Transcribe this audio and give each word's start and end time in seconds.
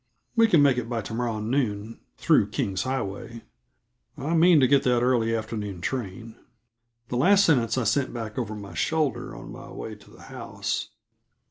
We 0.35 0.47
can 0.47 0.63
make 0.63 0.79
it 0.79 0.89
by 0.89 1.01
to 1.01 1.13
morrow 1.13 1.39
noon 1.39 1.99
through 2.17 2.49
King's 2.49 2.81
Highway. 2.81 3.43
I 4.17 4.33
mean 4.33 4.59
to 4.59 4.67
get 4.67 4.81
that 4.81 5.03
early 5.03 5.35
afternoon 5.35 5.79
train." 5.79 6.37
The 7.09 7.17
last 7.17 7.45
sentence 7.45 7.77
I 7.77 7.83
sent 7.83 8.11
back 8.11 8.35
over 8.39 8.55
my 8.55 8.73
shoulder, 8.73 9.35
on 9.35 9.51
my 9.51 9.69
way 9.71 9.93
to 9.93 10.09
the 10.09 10.23
house. 10.23 10.89